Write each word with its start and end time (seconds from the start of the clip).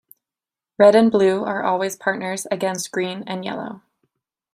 Red 0.79 0.95
and 0.95 1.11
blue 1.11 1.43
are 1.43 1.61
always 1.61 1.95
partners 1.95 2.47
against 2.49 2.89
green 2.91 3.23
and 3.27 3.45
yellow. 3.45 3.83